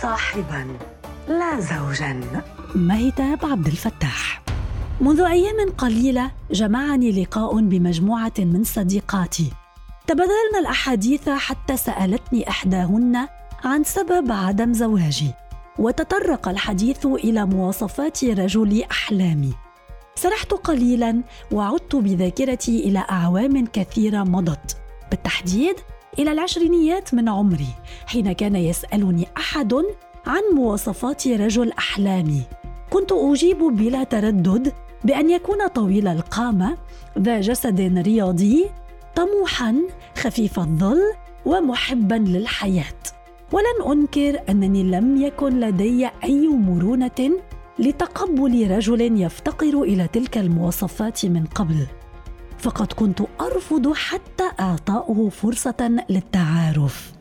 [0.00, 0.66] صاحبا
[1.28, 2.20] لا زوجا.
[2.74, 4.42] مهتاب عبد الفتاح.
[5.00, 9.52] منذ أيام قليلة جمعني لقاء بمجموعة من صديقاتي.
[10.06, 13.28] تبادلنا الأحاديث حتى سألتني إحداهن
[13.64, 15.30] عن سبب عدم زواجي
[15.78, 19.52] وتطرق الحديث إلى مواصفات رجل أحلامي.
[20.14, 21.22] سرحت قليلا
[21.52, 24.76] وعدت بذاكرتي إلى أعوام كثيرة مضت.
[25.10, 25.76] بالتحديد
[26.18, 27.68] إلى العشرينيات من عمري
[28.06, 29.74] حين كان يسألني أحد
[30.26, 32.42] عن مواصفات رجل أحلامي.
[32.90, 34.72] كنت أجيب بلا تردد
[35.04, 36.76] بأن يكون طويل القامة
[37.18, 38.66] ذا جسد رياضي
[39.14, 39.76] طموحا
[40.16, 41.00] خفيف الظل
[41.46, 43.02] ومحبا للحياة.
[43.52, 47.30] ولن أنكر أنني لم يكن لدي أي مرونة
[47.78, 51.86] لتقبل رجل يفتقر إلى تلك المواصفات من قبل.
[52.62, 57.12] فقد كنت أرفض حتى اعطائه فرصة للتعارف.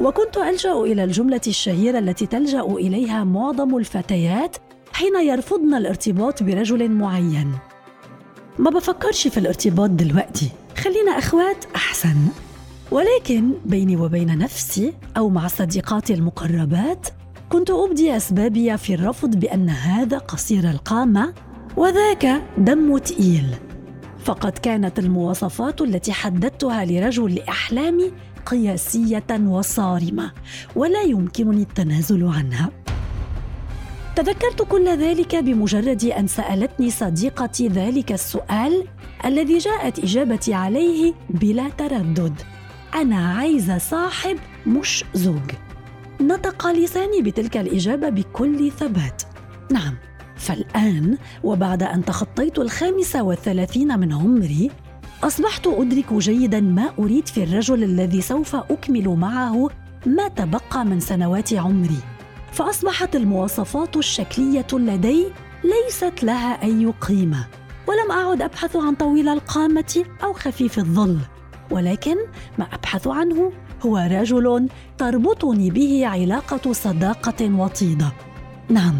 [0.00, 4.56] وكنت ألجأ إلى الجملة الشهيرة التي تلجأ إليها معظم الفتيات
[4.92, 7.52] حين يرفضن الارتباط برجل معين.
[8.58, 10.50] ما بفكرش في الارتباط دلوقتي.
[10.76, 12.16] خلينا أخوات أحسن.
[12.90, 17.08] ولكن بيني وبين نفسي أو مع صديقاتي المقربات
[17.50, 21.34] كنت أبدي أسبابي في الرفض بأن هذا قصير القامة
[21.76, 23.46] وذاك دم تقيل.
[24.24, 28.12] فقد كانت المواصفات التي حددتها لرجل لاحلامي
[28.46, 30.32] قياسية وصارمة
[30.76, 32.70] ولا يمكنني التنازل عنها.
[34.16, 38.84] تذكرت كل ذلك بمجرد أن سألتني صديقتي ذلك السؤال
[39.24, 42.34] الذي جاءت إجابتي عليه بلا تردد.
[42.94, 45.50] أنا عايزة صاحب مش زوج
[46.20, 49.22] نطق لساني بتلك الإجابة بكل ثبات.
[49.72, 49.94] نعم
[50.36, 54.70] فالآن وبعد أن تخطيت الخامسه والثلاثين من عمري
[55.24, 59.70] أصبحت أدرك جيدا ما أريد في الرجل الذي سوف أكمل معه
[60.06, 61.98] ما تبقى من سنوات عمري.
[62.52, 65.26] فأصبحت المواصفات الشكلية لدي
[65.64, 67.46] ليست لها أي قيمة.
[67.86, 71.18] ولم أعد أبحث عن طويل القامة أو خفيف الظل
[71.70, 72.16] ولكن
[72.58, 74.68] ما أبحث عنه هو رجل
[74.98, 78.12] تربطني به علاقة صداقة وطيدة.
[78.68, 78.94] نعم.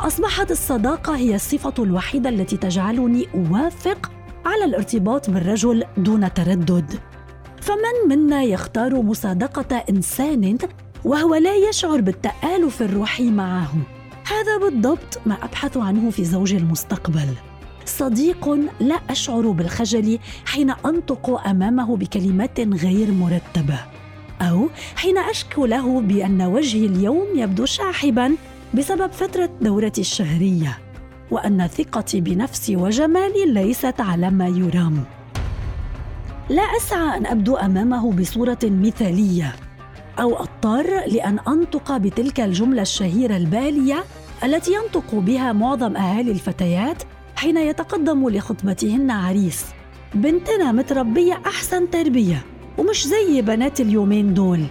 [0.00, 4.10] أصبحت الصداقة هي الصفة الوحيدة التي تجعلني أوافق
[4.46, 6.94] على الارتباط بالرجل دون تردد.
[7.60, 10.58] فمن منا يختار مصادقة إنسان
[11.04, 13.72] وهو لا يشعر بالتآلف الروحي معه؟
[14.26, 17.28] هذا بالضبط ما أبحث عنه في زوج المستقبل.
[17.84, 23.78] صديق لا أشعر بالخجل حين أنطق أمامه بكلمات غير مرتبة
[24.40, 28.36] أو حين اشكو له بأن وجهي اليوم يبدو شاحبا
[28.74, 30.78] بسبب فترة دورتي الشهرية
[31.30, 35.04] وأن ثقتي بنفسي وجمالي ليست على ما يرام.
[36.50, 39.52] لا أسعى أن أبدو أمامه بصورة مثالية
[40.20, 44.04] أو أضطر لأن أنطق بتلك الجملة الشهيرة البالية
[44.44, 47.02] التي ينطق بها معظم أهالي الفتيات
[47.42, 49.64] حين يتقدم لخطبتهن عريس.
[50.14, 52.44] بنتنا متربية أحسن تربية
[52.78, 54.66] ومش زي بنات اليومين دول.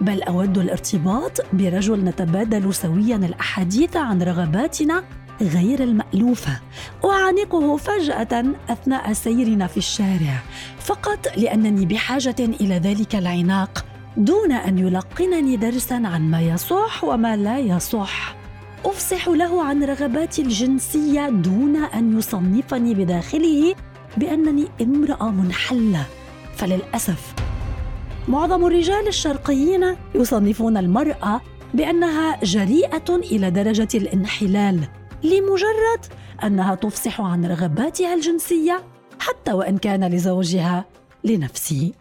[0.00, 5.04] بل أود الارتباط برجل نتبادل سويا الأحاديث عن رغباتنا
[5.40, 6.60] غير المألوفة
[7.04, 10.42] أعانقه فجأة أثناء سيرنا في الشارع.
[10.80, 13.84] فقط لأنني بحاجة إلى ذلك العناق
[14.16, 18.37] دون أن يلقنني درسا عن ما يصح وما لا يصح.
[18.84, 23.74] أفصح له عن رغباتي الجنسية دون أن يصنفني بداخله
[24.16, 26.06] بأنني امرأة منحلة.
[26.56, 27.34] فللأسف
[28.28, 31.40] معظم الرجال الشرقيين يصنفون المرأة
[31.74, 34.80] بأنها جريئة إلى درجة الانحلال
[35.22, 36.00] لمجرد
[36.44, 38.82] أنها تفصح عن رغباتها الجنسية
[39.20, 40.84] حتى وإن كان لزوجها
[41.24, 41.92] لنفسه.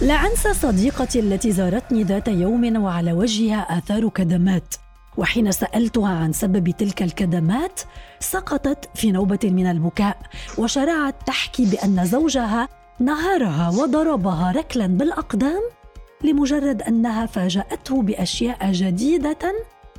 [0.00, 4.74] لا انسى صديقتي التي زارتني ذات يوم وعلى وجهها آثار كدمات.
[5.16, 7.80] وحين سألتها عن سبب تلك الكدمات
[8.20, 10.16] سقطت في نوبة من البكاء
[10.58, 12.68] وشرعت تحكي بأن زوجها
[13.00, 15.62] نهرها وضربها ركلا بالأقدام
[16.24, 19.54] لمجرد أنها فاجأته بأشياء جديدة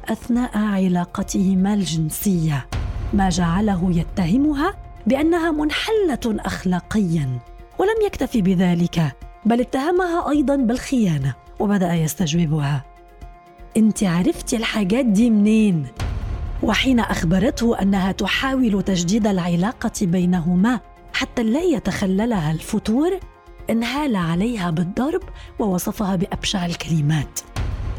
[0.10, 2.68] أثناء علاقتهما الجنسية.
[3.14, 4.74] ما جعله يتهمها
[5.08, 7.40] بأنها منحلة اخلاقيا
[7.80, 9.29] ولم يكتفي بذلك.
[9.46, 12.86] بل اتهمها أيضا بالخيانة وبدأ يستجوبها.
[13.78, 15.88] إنت عرفتي الحاجات دي منين؟
[16.64, 20.80] وحين أخبرته أنها تحاول تجديد العلاقة بينهما
[21.14, 23.20] حتى لا يتخللها الفتور
[23.70, 25.22] انهال عليها بالضرب
[25.60, 27.40] ووصفها بأبشع الكلمات.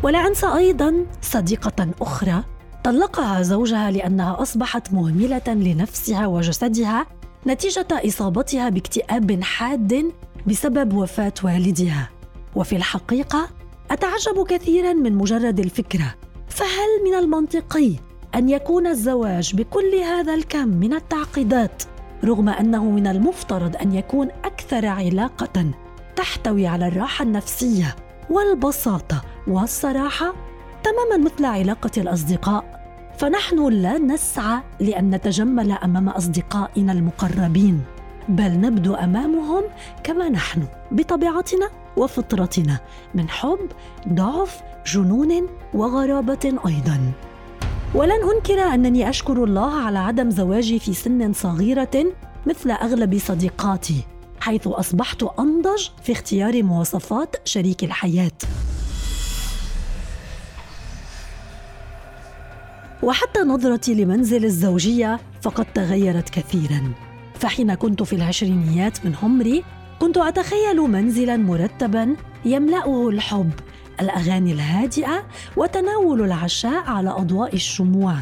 [0.03, 2.45] ولا انسى أيضا صديقة أخرى
[2.85, 7.07] طلقها زوجها لأنها أصبحت مهملة لنفسها وجسدها
[7.47, 10.13] نتيجة إصابتها باكتئاب حاد
[10.47, 12.11] بسبب وفاة والدها.
[12.57, 13.49] وفي الحقيقة
[13.91, 16.15] أتعجب كثيرا من مجرد الفكرة.
[16.49, 17.93] فهل من المنطقي
[18.35, 21.83] أن يكون الزواج بكل هذا الكم من التعقيدات
[22.25, 25.71] رغم أنه من المفترض أن يكون أكثر علاقة
[26.17, 27.97] تحتوي على الراحة النفسية
[28.31, 30.35] والبساطة والصراحة
[30.83, 32.81] تماما مثل علاقة الأصدقاء؟
[33.19, 37.81] فنحن لا نسعى لأن نتجمل أمام أصدقائنا المقربين.
[38.31, 39.63] بل نبدو أمامهم
[40.05, 42.81] كما نحن بطبيعتنا وفطرتنا
[43.15, 43.69] من حب
[44.09, 47.13] ضعف جنون وغرابة أيضا.
[47.95, 52.13] ولن أنكر أنني أشكر الله على عدم زواجي في سن صغيرة
[52.47, 54.05] مثل أغلب صديقاتي
[54.41, 58.39] حيث أصبحت أنضج في اختيار مواصفات شريك الحياة.
[63.03, 67.10] وحتى نظرتي لمنزل الزوجية فقد تغيرت كثيرا.
[67.41, 69.65] فحين كنت في العشرينيات من عمري
[70.01, 73.51] كنت أتخيل منزلا مرتبا يملأه الحب
[74.01, 75.27] الأغاني الهادئة
[75.57, 78.17] وتناول العشاء على أضواء الشموع.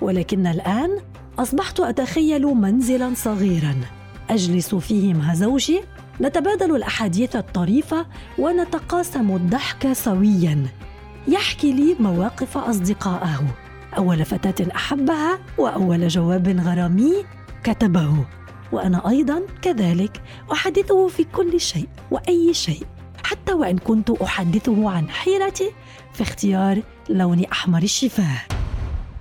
[0.00, 0.98] ولكن الآن
[1.38, 3.74] أصبحت أتخيل منزلا صغيرا.
[4.30, 5.80] أجلس فيه مع زوجي
[6.20, 8.06] نتبادل الأحاديث الطريفة
[8.38, 10.66] ونتقاسم الضحك سويا.
[11.28, 13.46] يحكي لي مواقف أصدقائه.
[13.96, 17.12] أول فتاة أحبها وأول جواب غرامي
[17.64, 18.39] كتبه.
[18.72, 20.22] وأنا أيضا كذلك
[20.52, 22.86] أحدثه في كل شيء وأي شيء
[23.24, 25.70] حتى وإن كنت أحدثه عن حيرتي
[26.12, 28.42] في اختيار لون أحمر الشفاه.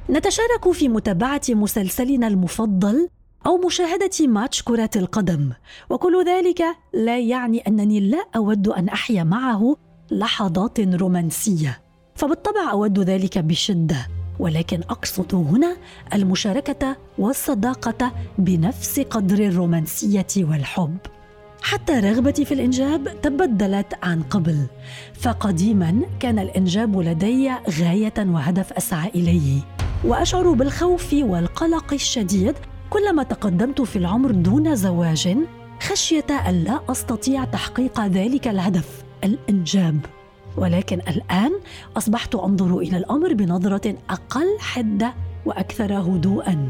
[0.09, 3.09] نتشارك في متابعة مسلسلنا المفضل
[3.45, 5.51] أو مشاهدة ماتش كرة القدم
[5.89, 6.61] وكل ذلك
[6.93, 9.77] لا يعني أنني لا أود أن أحيا معه
[10.11, 11.81] لحظات رومانسية
[12.15, 14.07] فبالطبع أود ذلك بشدة.
[14.39, 15.77] ولكن أقصد هنا
[16.13, 20.97] المشاركة والصداقة بنفس قدر الرومانسية والحب.
[21.61, 24.65] حتى رغبتي في الإنجاب تبدلت عن قبل
[25.13, 29.61] فقديما كان الإنجاب لدي غاية وهدف أسعى إليه.
[30.05, 32.55] وأشعر بالخوف والقلق الشديد
[32.89, 35.37] كلما تقدمت في العمر دون زواج
[35.81, 40.18] خشية الا أستطيع تحقيق ذلك الهدف الإنجاب.
[40.57, 41.51] ولكن الآن
[41.97, 45.13] أصبحت أنظر إلى الأمر بنظرة أقل حده
[45.45, 46.67] وأكثر هدوءا.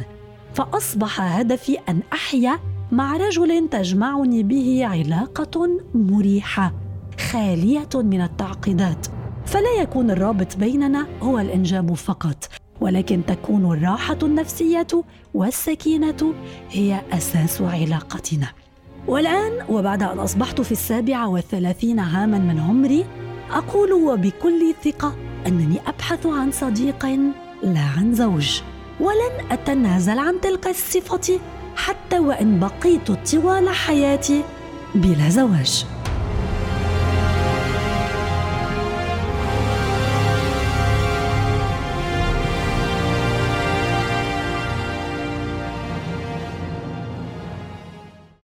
[0.54, 2.60] فأصبح هدفي أن أحيا
[2.92, 6.74] مع رجل تجمعني به علاقة مريحة
[7.32, 9.08] خالية من التعقيدات.
[9.46, 12.50] فلا يكون الرابط بيننا هو الإنجاب فقط
[12.82, 14.88] ولكن تكون الراحة النفسية
[15.34, 16.34] والسكينة
[16.72, 18.48] هي أساس علاقتنا.
[19.08, 23.06] والآن وبعد أن أصبحت في السابعة والثلاثين عاما من عمري
[23.52, 25.16] أقول وبكل ثقة
[25.48, 27.06] أنني أبحث عن صديق
[27.64, 28.62] لا عن زوج
[29.00, 31.40] ولن أتنازل عن تلك الصفة
[31.76, 34.44] حتى وإن بقيت طوال حياتي
[34.96, 35.86] بلا زواج.